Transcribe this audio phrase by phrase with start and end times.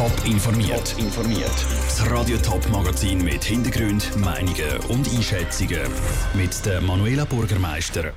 [0.00, 0.94] Top informiert.
[0.96, 1.66] informiert.
[1.84, 5.82] Das Radio Top Magazin mit Hintergrund, Meinungen und Einschätzungen
[6.32, 8.14] mit der Manuela Bürgermeister.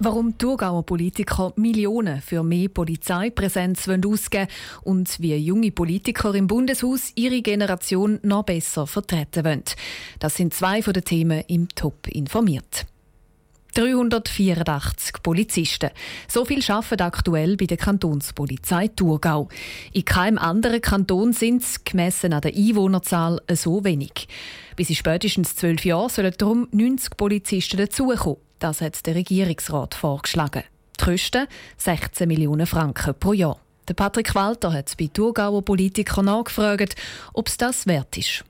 [0.00, 4.48] Warum Thurgauer Politiker Millionen für mehr Polizeipräsenz ausgeben
[4.82, 9.62] und wie junge Politiker im Bundeshaus ihre Generation noch besser vertreten wollen.
[10.18, 12.86] Das sind zwei von den Themen im Top informiert.
[13.74, 15.90] 384 Polizisten.
[16.28, 19.48] So viel arbeiten aktuell bei der Kantonspolizei Thurgau.
[19.92, 24.28] In keinem anderen Kanton sind es, gemessen an der Einwohnerzahl, so wenig.
[24.76, 28.38] Bis in spätestens zwölf Jahren sollen darum 90 Polizisten dazukommen.
[28.58, 30.64] Das hat der Regierungsrat vorgeschlagen.
[31.00, 31.46] Die Kosten
[31.78, 33.58] 16 Millionen Franken pro Jahr.
[33.88, 36.94] Der Patrick Walter hat bei Thurgauer Politikern nachgefragt,
[37.32, 38.44] ob es das wert ist.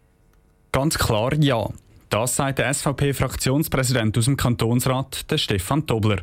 [0.73, 1.69] Ganz klar ja.
[2.11, 6.17] Das sagt der SVP-Fraktionspräsident aus dem Kantonsrat, der Stefan Tobler.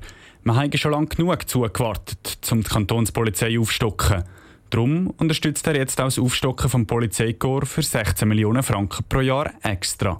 [0.43, 4.25] Wir haben schon lange genug zugewartet, um die Kantonspolizei aufstocken.
[4.69, 9.53] Darum unterstützt er jetzt auch das Aufstocken vom Polizeikorps für 16 Millionen Franken pro Jahr
[9.63, 10.19] extra.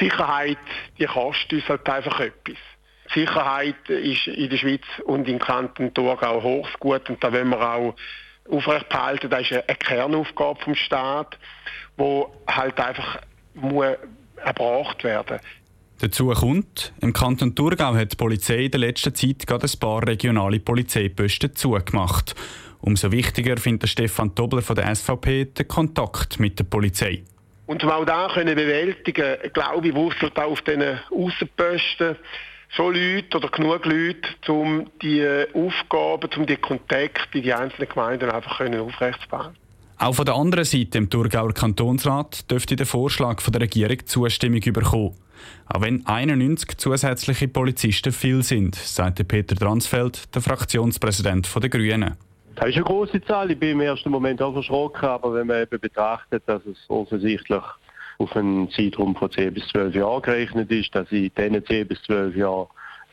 [0.00, 0.58] Sicherheit,
[0.98, 2.56] die kostet uns halt einfach etwas.
[3.14, 7.94] Sicherheit ist in der Schweiz und im Kanton Thurgau hochgut und da wollen wir auch
[8.50, 9.30] aufrecht behalten.
[9.30, 11.38] Das ist eine Kernaufgabe vom Staat,
[11.96, 13.20] wo halt einfach
[13.54, 13.94] muss
[14.44, 15.40] erbracht werden.
[16.00, 20.06] Dazu kommt, im Kanton Thurgau hat die Polizei in der letzten Zeit gerade ein paar
[20.06, 22.34] regionale Polizeiposten zugemacht.
[22.80, 27.22] Umso wichtiger findet Stefan Tobler von der SVP den Kontakt mit der Polizei.
[27.66, 32.16] Und um auch da können bewältigen, glaube ich, wurzelt auf diesen Außenposten
[32.68, 38.30] schon Leute oder genug Leute, um die Aufgaben, um die Kontakte in die einzelnen Gemeinden
[38.30, 39.63] einfach aufrechtzuerhalten.
[39.96, 44.60] Auch von der anderen Seite im Thurgauer Kantonsrat dürfte der Vorschlag von der Regierung Zustimmung
[44.60, 45.14] bekommen.
[45.68, 52.16] Auch wenn 91 zusätzliche Polizisten viel sind, sagte Peter Dransfeld, der Fraktionspräsident der Grünen.
[52.56, 53.50] Das ist eine große Zahl.
[53.50, 57.62] Ich bin im ersten Moment auch verschrocken, aber wenn man eben betrachtet, dass es offensichtlich
[58.18, 62.02] auf einen Zeitraum von 10 bis 12 Jahren gerechnet ist, dass in diesen 10 bis
[62.02, 62.66] 12 Jahren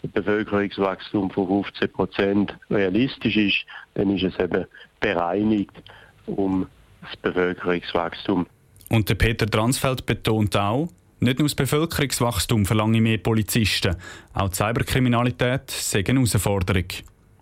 [0.04, 4.66] ein Bevölkerungswachstum von 15 Prozent realistisch ist, dann ist es eben
[5.00, 5.72] bereinigt
[6.26, 6.68] um
[7.02, 8.46] das Bevölkerungswachstum.
[8.90, 10.90] Und der Peter Dransfeld betont auch,
[11.20, 13.96] nicht nur das Bevölkerungswachstum verlange mehr Polizisten,
[14.34, 16.86] auch die Cyberkriminalität sei eine Herausforderung.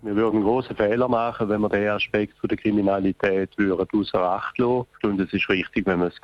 [0.02, 4.86] Wir würden einen großen Fehler machen, wenn wir den Aspekt der Kriminalität außer Acht lassen.
[5.02, 6.14] Und es ist richtig, wenn man es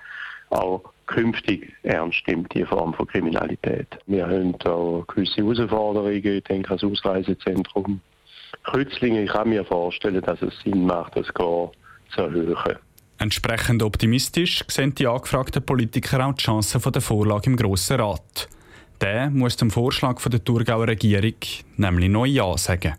[0.51, 3.89] auch künftig ernst nimmt, die Form von Kriminalität.
[4.07, 8.01] Wir haben auch gewisse Herausforderungen, ich denke an das Ausreisezentrum
[8.65, 9.25] Kützlingen.
[9.25, 11.71] Ich kann mir vorstellen, dass es Sinn macht, das gar
[12.15, 12.79] zu erhöhen.
[13.19, 18.49] Entsprechend optimistisch sehen die angefragten Politiker auch die Chancen der Vorlage im Grossen Rat.
[19.01, 21.35] Der muss dem Vorschlag der Thurgauer Regierung
[21.77, 22.95] nämlich neu Ja sagen.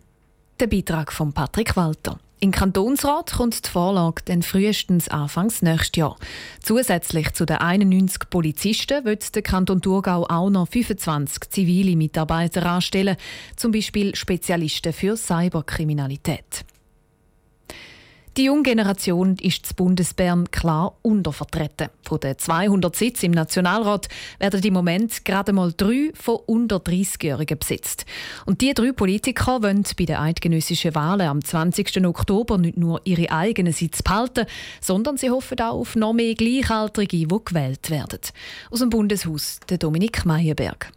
[0.59, 2.19] Der Beitrag von Patrick Walter.
[2.39, 6.17] Im Kantonsrat kommt die Vorlage dann frühestens Anfangs nächstes Jahr.
[6.61, 13.17] Zusätzlich zu den 91 Polizisten wird der Kanton Thurgau auch noch 25 zivile Mitarbeiter anstellen,
[13.55, 16.63] zum Beispiel Spezialisten für Cyberkriminalität.
[18.37, 21.89] Die junge Generation ist zu Bundesbern klar untervertreten.
[22.03, 27.57] Von den 200 Sitzen im Nationalrat werden im Moment gerade mal drei von unter 30-Jährigen
[27.57, 28.05] besetzt.
[28.45, 32.05] Und die drei Politiker wollen bei den eidgenössischen Wahlen am 20.
[32.05, 34.45] Oktober nicht nur ihre eigenen Sitze behalten,
[34.81, 38.19] sondern sie hoffen auch auf noch mehr Gleichaltrige, die gewählt werden.
[38.69, 40.91] Aus dem Bundeshaus der Dominik Meyerberg.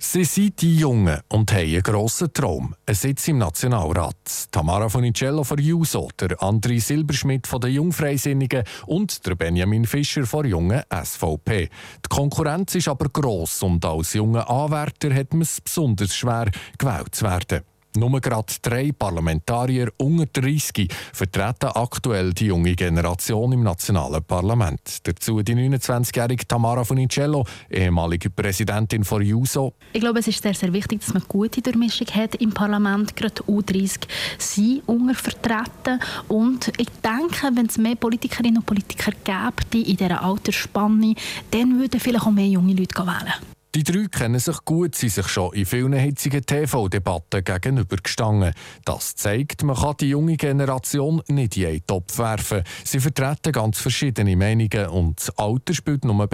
[0.00, 2.72] Sie sind die Jungen und haben einen grossen Traum.
[2.86, 4.46] Ein Sitz im Nationalrat.
[4.52, 10.46] Tamara Funicello von Juso, der André Silberschmidt von den Jungfreisinnigen und der Benjamin Fischer von
[10.46, 11.68] jungen SVP.
[12.04, 16.48] Die Konkurrenz ist aber gross und als junger Anwärter hat man es besonders schwer,
[16.78, 17.62] gewählt zu werden.
[17.98, 24.98] Nur gerade drei Parlamentarier unter 30 vertreten aktuell die junge Generation im nationalen Parlament.
[25.02, 29.74] Dazu die 29-jährige Tamara Funicello, ehemalige Präsidentin von JUSO.
[29.92, 33.16] Ich glaube, es ist sehr, sehr wichtig, dass man gute Durchmischung hat im Parlament.
[33.16, 34.02] Gerade U30
[34.38, 35.98] sind untervertreten.
[36.28, 41.14] Und ich denke, wenn es mehr Politikerinnen und Politiker gäbe, die in dieser Altersspanne,
[41.50, 43.47] dann würden vielleicht auch mehr junge Leute wählen.
[43.74, 48.54] Die drei kennen sich gut, sind sich schon in vielen hitzigen TV-Debatten gegenübergestanden.
[48.86, 52.62] Das zeigt, man kann die junge Generation nicht in einen Topf werfen.
[52.82, 56.28] Sie vertreten ganz verschiedene Meinungen und das Alter spielt nur eine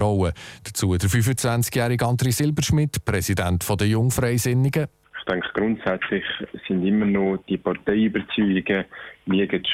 [0.00, 0.32] Rolle.
[0.62, 4.86] Dazu der 25-jährige André Silberschmidt, Präsident der Jungfreisinnigen.
[5.18, 6.24] Ich denke, grundsätzlich
[6.68, 8.84] sind immer noch die Parteiüberzeugungen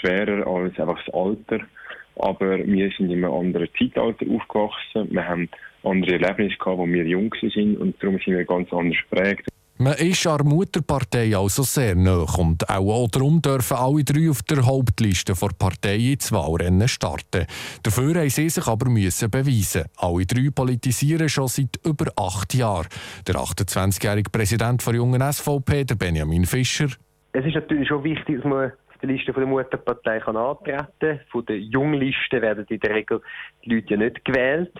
[0.01, 1.61] schwerer als einfach das Alter.
[2.17, 5.09] Aber wir sind in einem anderen Zeitalter aufgewachsen.
[5.11, 5.51] Wir haben
[5.85, 9.49] andere Erlebnisse gehabt, wo wir jung sind und darum sind wir ganz anders geprägt.
[9.79, 14.43] Man ist an der Mutterpartei also sehr nah und auch darum dürfen alle drei auf
[14.43, 17.47] der Hauptliste der Partei ins Wahlrennen starten.
[17.83, 19.87] Dafür haben sie sich aber müssen beweisen.
[19.97, 22.87] Alle drei politisieren schon seit über acht Jahren.
[23.27, 26.89] Der 28-jährige Präsident der jungen SVP, der Benjamin Fischer.
[27.33, 31.21] Es ist natürlich schon wichtig, dass man auf der Liste der Mutterpartei kann antreten kann.
[31.33, 33.21] Von der Jungliste werden in der Regel
[33.65, 34.73] die Leute ja nicht gewählt.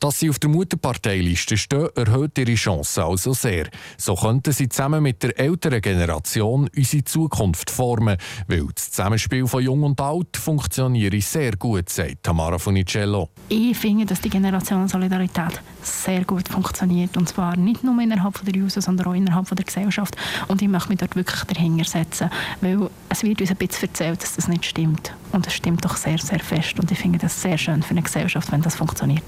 [0.00, 3.68] Dass sie auf der Mutterparteiliste stehen, erhöht ihre Chancen also sehr.
[3.96, 8.16] So könnten sie zusammen mit der älteren Generation unsere Zukunft formen,
[8.46, 13.28] weil das Zusammenspiel von Jung und Alt funktioniert sehr gut, sagt Tamara Funicello.
[13.48, 17.16] Ich finde, dass die Generationensolidarität sehr gut funktioniert.
[17.16, 20.16] Und zwar nicht nur innerhalb der User, sondern auch innerhalb der Gesellschaft.
[20.48, 22.30] Und ich möchte mich dort wirklich dahinter setzen,
[22.60, 25.12] weil es wird uns ein bisschen erzählt, dass das nicht stimmt.
[25.32, 26.78] Und es stimmt doch sehr, sehr fest.
[26.78, 29.24] Und ich finde das sehr schön für eine Gesellschaft, wenn das funktioniert.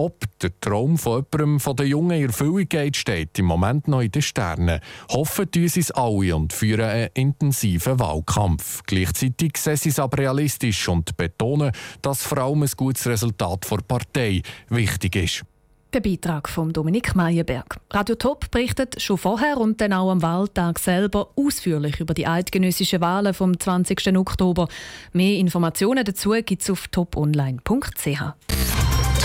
[0.00, 4.00] Ob der Traum von jemandem von den Jungen in Erfüllung geht, steht im Moment noch
[4.00, 4.80] in den Sternen.
[5.10, 8.82] Hoffen sie es alle und führen einen intensiven Wahlkampf.
[8.86, 13.76] Gleichzeitig sehen sie es aber realistisch und betonen, dass vor allem ein gutes Resultat der
[13.86, 15.42] Partei wichtig ist.
[15.92, 17.76] Der Beitrag von Dominik Meyerberg.
[17.90, 23.02] Radio Top berichtet schon vorher und dann auch am Wahltag selber ausführlich über die eidgenössischen
[23.02, 24.16] Wahlen vom 20.
[24.16, 24.66] Oktober.
[25.12, 28.59] Mehr Informationen dazu gibt es auf toponline.ch.